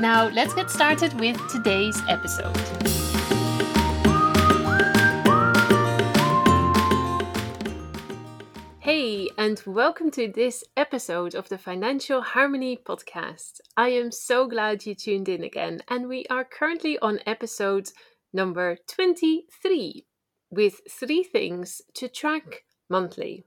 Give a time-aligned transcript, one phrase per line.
[0.00, 2.56] Now, let's get started with today's episode.
[8.80, 13.60] Hey, and welcome to this episode of the Financial Harmony Podcast.
[13.76, 17.90] I am so glad you tuned in again, and we are currently on episode
[18.32, 20.06] number 23
[20.50, 23.44] with three things to track monthly.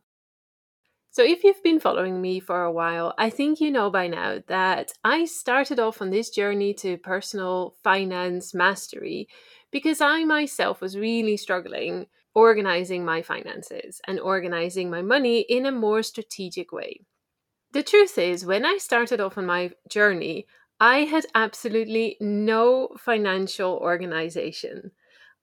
[1.15, 4.39] So, if you've been following me for a while, I think you know by now
[4.47, 9.29] that I started off on this journey to personal finance mastery
[9.71, 15.71] because I myself was really struggling organizing my finances and organizing my money in a
[15.71, 17.05] more strategic way.
[17.73, 20.47] The truth is, when I started off on my journey,
[20.79, 24.91] I had absolutely no financial organization.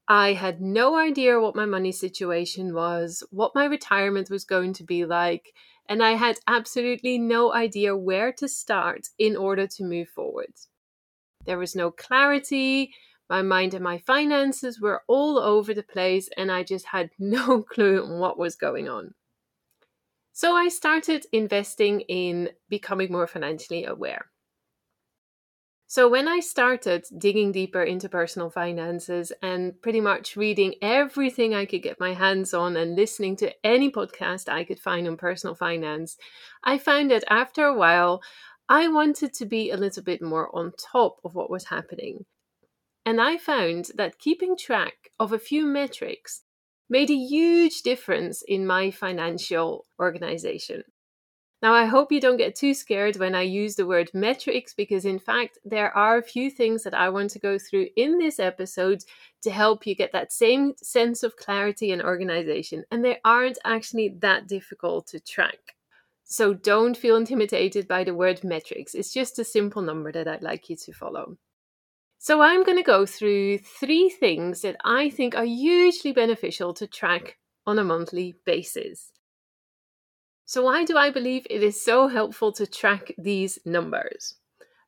[0.08, 4.84] I had no idea what my money situation was, what my retirement was going to
[4.84, 5.54] be like,
[5.88, 10.52] and I had absolutely no idea where to start in order to move forward.
[11.44, 12.92] There was no clarity.
[13.28, 17.62] My mind and my finances were all over the place, and I just had no
[17.62, 19.14] clue on what was going on.
[20.32, 24.31] So I started investing in becoming more financially aware.
[25.92, 31.66] So, when I started digging deeper into personal finances and pretty much reading everything I
[31.66, 35.54] could get my hands on and listening to any podcast I could find on personal
[35.54, 36.16] finance,
[36.64, 38.22] I found that after a while,
[38.70, 42.24] I wanted to be a little bit more on top of what was happening.
[43.04, 46.44] And I found that keeping track of a few metrics
[46.88, 50.84] made a huge difference in my financial organization.
[51.62, 55.04] Now, I hope you don't get too scared when I use the word metrics because,
[55.04, 58.40] in fact, there are a few things that I want to go through in this
[58.40, 59.04] episode
[59.42, 62.82] to help you get that same sense of clarity and organization.
[62.90, 65.76] And they aren't actually that difficult to track.
[66.24, 68.96] So don't feel intimidated by the word metrics.
[68.96, 71.36] It's just a simple number that I'd like you to follow.
[72.18, 76.88] So I'm going to go through three things that I think are hugely beneficial to
[76.88, 79.12] track on a monthly basis.
[80.52, 84.34] So, why do I believe it is so helpful to track these numbers?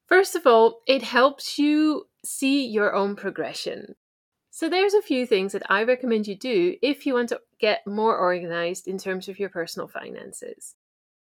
[0.04, 3.94] First of all, it helps you see your own progression.
[4.50, 7.86] So, there's a few things that I recommend you do if you want to get
[7.86, 10.74] more organized in terms of your personal finances.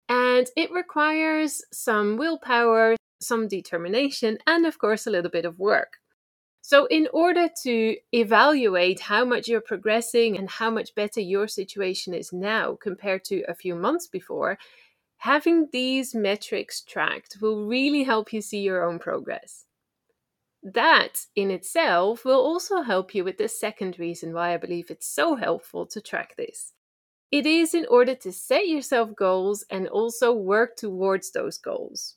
[0.08, 5.98] And it requires some willpower, some determination, and of course, a little bit of work.
[6.62, 12.14] So, in order to evaluate how much you're progressing and how much better your situation
[12.14, 14.58] is now compared to a few months before,
[15.18, 19.66] having these metrics tracked will really help you see your own progress.
[20.64, 25.06] That in itself will also help you with the second reason why I believe it's
[25.06, 26.72] so helpful to track this.
[27.30, 32.16] It is in order to set yourself goals and also work towards those goals.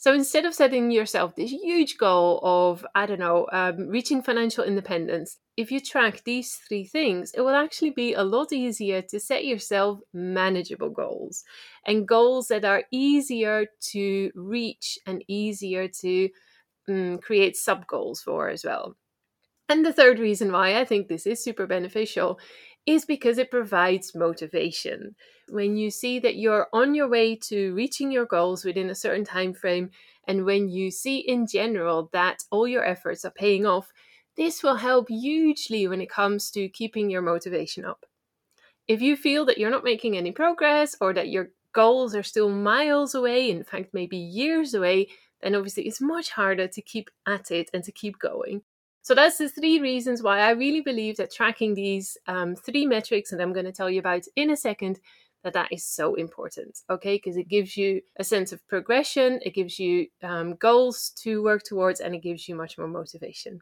[0.00, 4.64] So instead of setting yourself this huge goal of, I don't know, um, reaching financial
[4.64, 9.20] independence, if you track these three things, it will actually be a lot easier to
[9.20, 11.44] set yourself manageable goals
[11.86, 16.30] and goals that are easier to reach and easier to
[16.88, 18.96] um, create sub goals for as well.
[19.68, 22.40] And the third reason why I think this is super beneficial
[22.86, 25.14] is because it provides motivation.
[25.48, 29.24] When you see that you're on your way to reaching your goals within a certain
[29.24, 29.90] time frame
[30.26, 33.92] and when you see in general that all your efforts are paying off,
[34.36, 38.06] this will help hugely when it comes to keeping your motivation up.
[38.88, 42.48] If you feel that you're not making any progress or that your goals are still
[42.48, 45.08] miles away, in fact, maybe years away,
[45.40, 48.62] then obviously it's much harder to keep at it and to keep going.
[49.02, 53.30] So that's the three reasons why I really believe that tracking these um, three metrics
[53.30, 55.00] that I'm going to tell you about in a second
[55.42, 57.16] that that is so important okay?
[57.16, 61.62] Because it gives you a sense of progression it gives you um, goals to work
[61.62, 63.60] towards and it gives you much more motivation.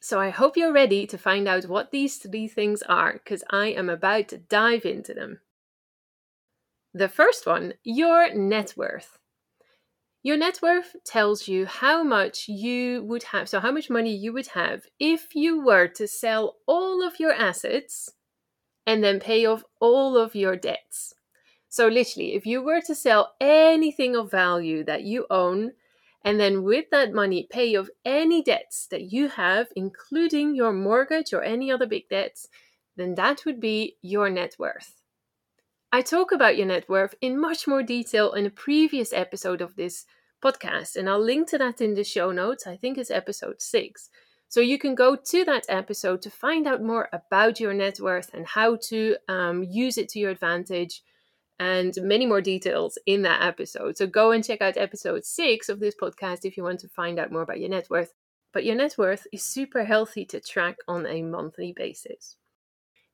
[0.00, 3.68] So i hope you're ready to find out what these three things are because i
[3.68, 5.40] am about to dive into them.
[6.92, 9.18] The first one your net worth
[10.22, 14.32] your net worth tells you how much you would have, so how much money you
[14.32, 18.10] would have if you were to sell all of your assets
[18.86, 21.14] and then pay off all of your debts.
[21.68, 25.72] So, literally, if you were to sell anything of value that you own
[26.24, 31.32] And then with that money, pay off any debts that you have, including your mortgage
[31.32, 32.48] or any other big debts,
[32.96, 35.01] then that would be your net worth.
[35.94, 39.76] I talk about your net worth in much more detail in a previous episode of
[39.76, 40.06] this
[40.42, 42.66] podcast, and I'll link to that in the show notes.
[42.66, 44.08] I think it's episode six.
[44.48, 48.30] So you can go to that episode to find out more about your net worth
[48.32, 51.02] and how to um, use it to your advantage
[51.60, 53.98] and many more details in that episode.
[53.98, 57.18] So go and check out episode six of this podcast if you want to find
[57.18, 58.14] out more about your net worth.
[58.54, 62.36] But your net worth is super healthy to track on a monthly basis.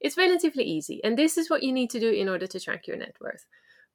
[0.01, 2.87] It's relatively easy, and this is what you need to do in order to track
[2.87, 3.47] your net worth.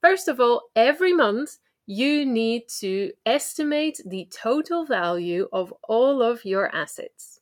[0.02, 6.46] First of all, every month you need to estimate the total value of all of
[6.46, 7.33] your assets.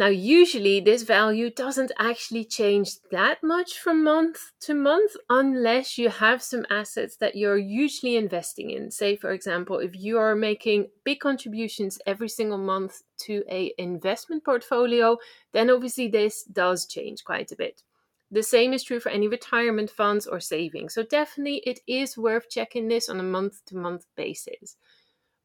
[0.00, 6.08] Now, usually this value doesn't actually change that much from month to month unless you
[6.08, 8.90] have some assets that you're usually investing in.
[8.90, 14.42] Say, for example, if you are making big contributions every single month to a investment
[14.42, 15.18] portfolio,
[15.52, 17.82] then obviously this does change quite a bit.
[18.30, 20.94] The same is true for any retirement funds or savings.
[20.94, 24.78] So definitely it is worth checking this on a month to month basis.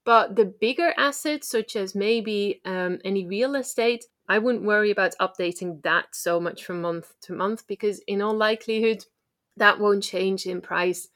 [0.05, 5.15] But the bigger assets, such as maybe um, any real estate, I wouldn't worry about
[5.21, 9.05] updating that so much from month to month because, in all likelihood,
[9.57, 11.07] that won't change in price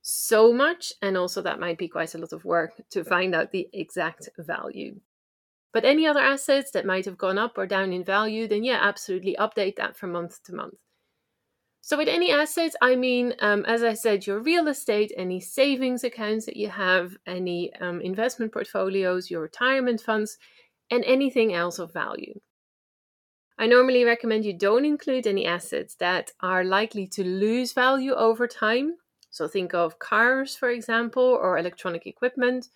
[0.00, 0.92] so much.
[1.02, 4.28] And also, that might be quite a lot of work to find out the exact
[4.38, 5.00] value.
[5.72, 8.78] But any other assets that might have gone up or down in value, then yeah,
[8.80, 10.74] absolutely update that from month to month.
[11.80, 16.04] So, with any assets, I mean, um, as I said, your real estate, any savings
[16.04, 20.38] accounts that you have, any um, investment portfolios, your retirement funds,
[20.92, 22.38] and anything else of value.
[23.62, 28.48] I normally recommend you don't include any assets that are likely to lose value over
[28.48, 28.96] time.
[29.30, 32.66] So think of cars, for example, or electronic equipment,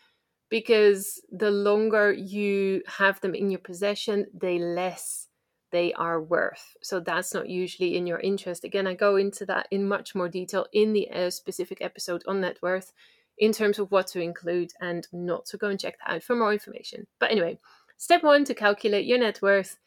[0.49, 5.27] because the longer you have them in your possession, the less
[5.73, 6.77] they are worth.
[6.85, 8.63] So that's not usually in your interest.
[8.63, 12.43] Again, I go into that in much more detail in the uh, specific episode on
[12.43, 12.93] net worth
[13.39, 15.49] in terms of what to include and not.
[15.49, 17.09] So go and check that out for more information.
[17.19, 17.59] But anyway,
[17.97, 19.79] step one to calculate your net worth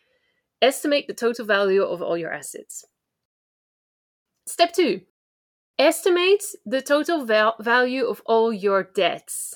[0.61, 2.85] Estimate the total value of all your assets.
[4.45, 5.01] Step two,
[5.77, 9.55] estimate the total val- value of all your debts.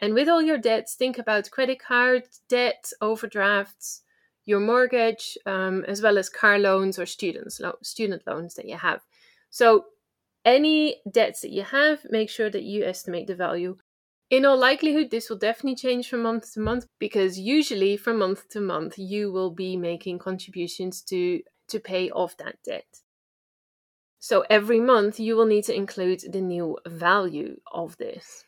[0.00, 4.02] And with all your debts, think about credit card debt, overdrafts,
[4.44, 8.76] your mortgage, um, as well as car loans or students lo- student loans that you
[8.76, 9.02] have.
[9.50, 9.86] So,
[10.44, 13.76] any debts that you have, make sure that you estimate the value
[14.30, 18.48] in all likelihood, this will definitely change from month to month because usually from month
[18.50, 23.00] to month you will be making contributions to to pay off that debt.
[24.18, 28.44] So every month you will need to include the new value of this.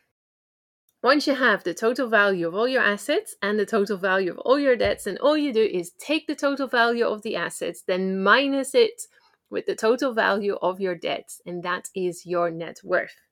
[1.02, 4.38] Once you have the total value of all your assets and the total value of
[4.38, 7.82] all your debts, and all you do is take the total value of the assets,
[7.86, 9.02] then minus it
[9.50, 13.25] with the total value of your debts, and that is your net worth.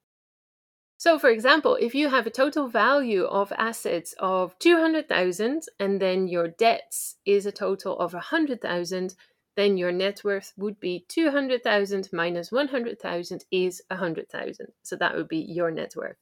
[0.96, 6.28] So, for example, if you have a total value of assets of 200,000 and then
[6.28, 9.14] your debts is a total of 100,000,
[9.56, 14.66] then your net worth would be 200,000 minus 100,000 is 100,000.
[14.82, 16.16] So that would be your net worth.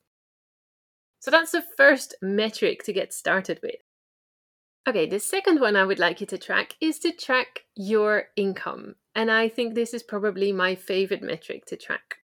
[1.20, 3.76] So that's the first metric to get started with.
[4.88, 8.96] Okay, the second one I would like you to track is to track your income.
[9.14, 12.16] And I think this is probably my favorite metric to track.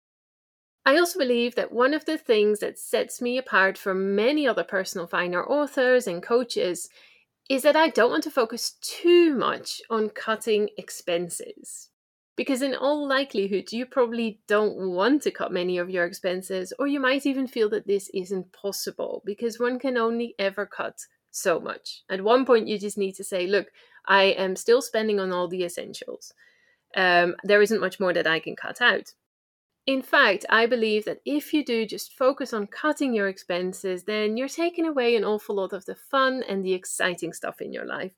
[0.87, 4.63] I also believe that one of the things that sets me apart from many other
[4.63, 6.89] personal finance authors and coaches
[7.51, 11.91] is that I don't want to focus too much on cutting expenses.
[12.37, 16.87] Because, in all likelihood, you probably don't want to cut many of your expenses, or
[16.87, 21.01] you might even feel that this isn't possible because one can only ever cut
[21.33, 22.03] so much.
[22.09, 23.69] At one point, you just need to say, Look,
[24.07, 26.33] I am still spending on all the essentials.
[26.95, 29.15] Um, there isn't much more that I can cut out.
[29.87, 34.37] In fact, I believe that if you do just focus on cutting your expenses, then
[34.37, 37.85] you're taking away an awful lot of the fun and the exciting stuff in your
[37.87, 38.13] life.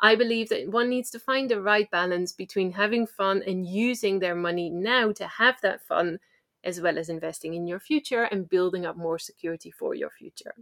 [0.00, 4.18] I believe that one needs to find the right balance between having fun and using
[4.18, 6.18] their money now to have that fun,
[6.64, 10.54] as well as investing in your future and building up more security for your future.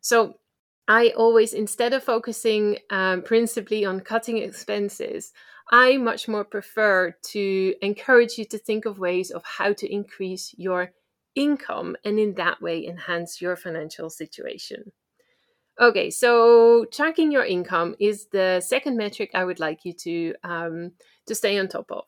[0.00, 0.38] So,
[0.90, 5.32] I always, instead of focusing um, principally on cutting expenses,
[5.70, 10.52] I much more prefer to encourage you to think of ways of how to increase
[10.58, 10.90] your
[11.36, 14.90] income and in that way enhance your financial situation.
[15.80, 20.92] Okay, so tracking your income is the second metric I would like you to um,
[21.28, 22.06] to stay on top of.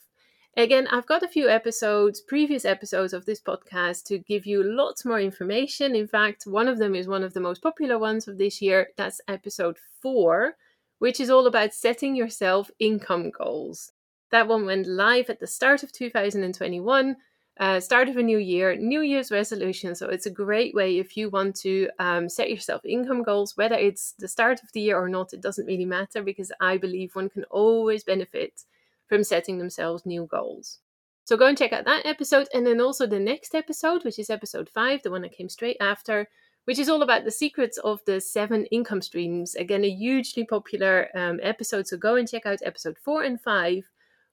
[0.54, 5.02] Again, I've got a few episodes, previous episodes of this podcast to give you lots
[5.02, 5.96] more information.
[5.96, 8.88] In fact, one of them is one of the most popular ones of this year.
[8.98, 10.56] That's episode four,
[10.98, 13.92] which is all about setting yourself income goals.
[14.30, 17.16] That one went live at the start of 2021,
[17.58, 19.94] uh, start of a new year, New Year's resolution.
[19.94, 23.76] So it's a great way if you want to um, set yourself income goals, whether
[23.76, 27.16] it's the start of the year or not, it doesn't really matter because I believe
[27.16, 28.64] one can always benefit
[29.12, 30.78] from setting themselves new goals.
[31.24, 34.30] So go and check out that episode, and then also the next episode, which is
[34.30, 36.30] episode five, the one that came straight after,
[36.64, 39.54] which is all about the secrets of the seven income streams.
[39.54, 41.86] Again, a hugely popular um, episode.
[41.86, 43.84] So go and check out episode four and five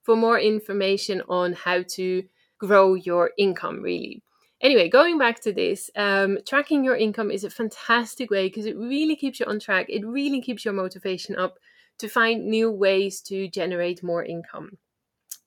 [0.01, 2.24] for more information on how to
[2.57, 4.24] grow your income, really.
[4.62, 8.77] Anyway, going back to this, um, tracking your income is a fantastic way because it
[8.77, 9.88] really keeps you on track.
[9.89, 11.59] It really keeps your motivation up
[12.00, 14.77] to find new ways to generate more income.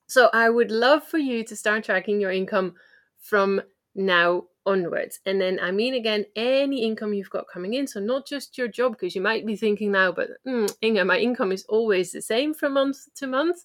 [0.06, 2.74] So I would love for you to start tracking your income
[3.18, 3.62] from
[3.94, 5.20] now onwards.
[5.26, 7.86] And then I mean again, any income you've got coming in.
[7.86, 11.18] So not just your job, because you might be thinking now, but mm, Inge, my
[11.18, 13.64] income is always the same from month to month.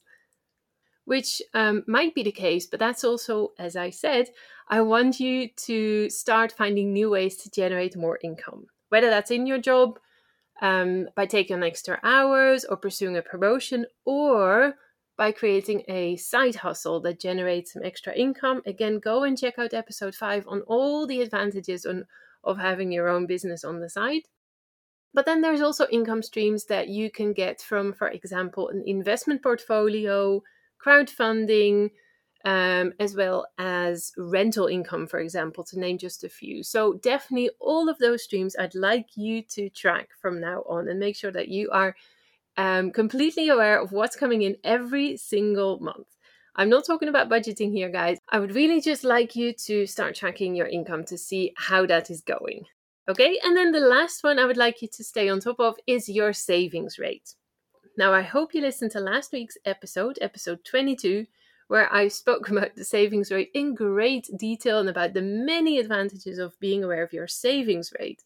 [1.05, 4.27] Which um, might be the case, but that's also, as I said,
[4.67, 8.65] I want you to start finding new ways to generate more income.
[8.89, 9.99] Whether that's in your job,
[10.61, 14.73] um, by taking extra hours or pursuing a promotion or
[15.17, 18.61] by creating a side hustle that generates some extra income.
[18.65, 22.05] Again, go and check out episode five on all the advantages on,
[22.43, 24.23] of having your own business on the side.
[25.13, 29.41] But then there's also income streams that you can get from, for example, an investment
[29.41, 30.43] portfolio,
[30.85, 31.89] crowdfunding,
[32.45, 36.63] um, as well as rental income, for example, to name just a few.
[36.63, 40.99] So, definitely all of those streams I'd like you to track from now on and
[40.99, 41.95] make sure that you are
[42.57, 46.07] um, completely aware of what's coming in every single month.
[46.55, 48.17] I'm not talking about budgeting here, guys.
[48.29, 52.09] I would really just like you to start tracking your income to see how that
[52.09, 52.65] is going.
[53.07, 55.75] Okay, and then the last one I would like you to stay on top of
[55.85, 57.35] is your savings rate.
[57.95, 61.25] Now, I hope you listened to last week's episode, episode 22,
[61.67, 66.37] where I spoke about the savings rate in great detail and about the many advantages
[66.37, 68.23] of being aware of your savings rate.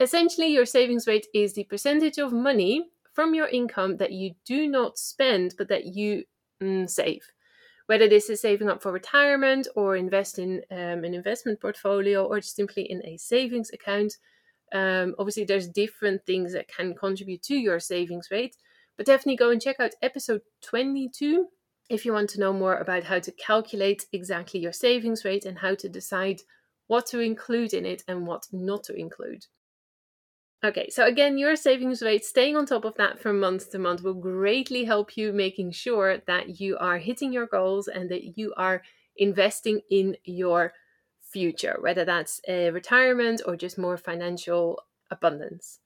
[0.00, 4.66] Essentially, your savings rate is the percentage of money from your income that you do
[4.66, 6.24] not spend but that you
[6.60, 7.22] mm, save.
[7.86, 12.40] Whether this is saving up for retirement or invest in um, an investment portfolio or
[12.40, 14.16] simply in a savings account.
[14.72, 18.56] Um, obviously, there's different things that can contribute to your savings rate,
[18.96, 21.46] but definitely go and check out episode 22
[21.88, 25.58] if you want to know more about how to calculate exactly your savings rate and
[25.58, 26.40] how to decide
[26.86, 29.46] what to include in it and what not to include.
[30.64, 34.02] Okay, so again, your savings rate, staying on top of that from month to month
[34.02, 38.54] will greatly help you making sure that you are hitting your goals and that you
[38.56, 38.82] are
[39.16, 40.72] investing in your
[41.20, 45.80] future, whether that's a retirement or just more financial abundance.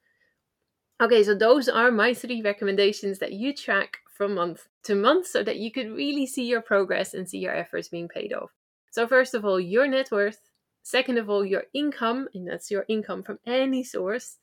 [1.01, 5.43] Okay, so those are my three recommendations that you track from month to month so
[5.45, 8.51] that you could really see your progress and see your efforts being paid off.
[8.91, 10.41] So, first of all, your net worth.
[10.83, 14.39] Second of all, your income, and that's your income from any source.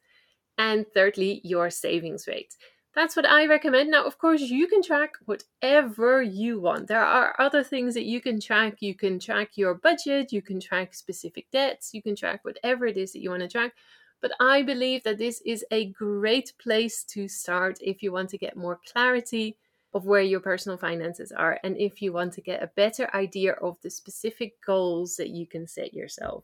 [0.58, 2.56] And thirdly, your savings rate.
[2.94, 3.92] That's what I recommend.
[3.92, 6.88] Now, of course, you can track whatever you want.
[6.88, 8.76] There are other things that you can track.
[8.80, 12.96] You can track your budget, you can track specific debts, you can track whatever it
[12.96, 13.74] is that you want to track.
[14.22, 18.38] But I believe that this is a great place to start if you want to
[18.38, 19.58] get more clarity
[19.96, 23.54] of where your personal finances are and if you want to get a better idea
[23.54, 26.44] of the specific goals that you can set yourself.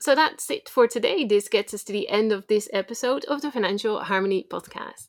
[0.00, 1.24] So that's it for today.
[1.24, 5.08] This gets us to the end of this episode of the Financial Harmony podcast.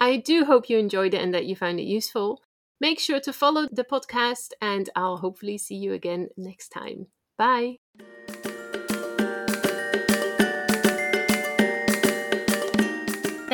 [0.00, 2.42] I do hope you enjoyed it and that you found it useful.
[2.80, 7.06] Make sure to follow the podcast, and I'll hopefully see you again next time.
[7.38, 7.78] Bye.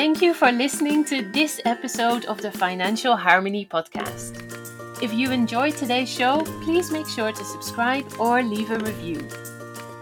[0.01, 4.33] Thank you for listening to this episode of the Financial Harmony Podcast.
[5.03, 9.21] If you enjoyed today's show, please make sure to subscribe or leave a review.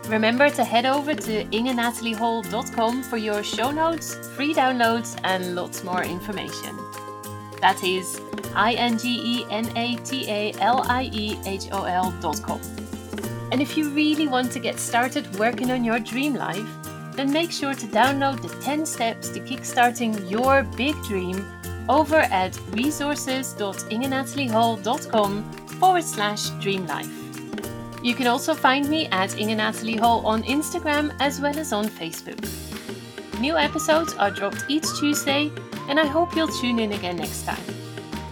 [0.07, 6.05] Remember to head over to ingenataliehol.com for your show notes, free downloads, and lots more
[6.05, 6.77] information.
[7.61, 8.21] That is
[8.55, 12.61] I N G E N A T A L I E H O L.com.
[13.51, 16.78] And if you really want to get started working on your dream life,
[17.19, 21.45] then make sure to download the 10 steps to kickstarting your big dream
[21.89, 27.11] over at resources.ingenataliehol.com forward slash dreamlife.
[28.05, 32.39] You can also find me at Inge Hol on Instagram as well as on Facebook.
[33.41, 35.51] New episodes are dropped each Tuesday,
[35.89, 37.65] and I hope you'll tune in again next time.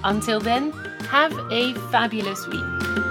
[0.04, 0.72] Until then,
[1.10, 3.05] Have a fabulous week.